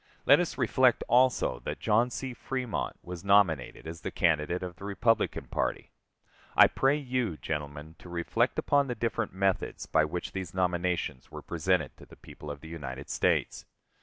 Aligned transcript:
Let 0.25 0.39
us 0.39 0.57
reflect 0.57 1.03
also 1.07 1.59
that 1.59 1.79
John 1.79 2.09
C. 2.09 2.33
Fremont 2.33 2.95
was 3.03 3.23
nominated 3.23 3.85
as 3.85 4.01
the 4.01 4.09
candidate 4.09 4.63
of 4.63 4.77
the 4.77 4.83
Republican 4.83 5.45
party. 5.45 5.91
I 6.55 6.65
pray 6.65 6.97
you, 6.97 7.37
gentlemen, 7.37 7.97
to 7.99 8.09
reflect 8.09 8.57
upon 8.57 8.87
the 8.87 8.95
different 8.95 9.31
methods 9.31 9.85
by 9.85 10.05
which 10.05 10.31
these 10.31 10.55
nominations 10.55 11.29
were 11.29 11.43
presented 11.43 11.95
to 11.97 12.07
the 12.07 12.15
people 12.15 12.49
of 12.49 12.61
the 12.61 12.67
United 12.67 13.11
States. 13.11 13.65